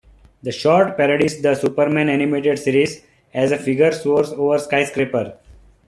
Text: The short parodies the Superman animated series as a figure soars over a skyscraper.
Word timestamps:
The 0.41 0.51
short 0.51 0.97
parodies 0.97 1.43
the 1.43 1.53
Superman 1.53 2.09
animated 2.09 2.57
series 2.57 3.03
as 3.35 3.51
a 3.51 3.57
figure 3.59 3.91
soars 3.91 4.31
over 4.33 4.55
a 4.55 4.59
skyscraper. 4.59 5.37